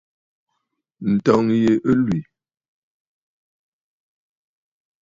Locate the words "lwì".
2.03-2.19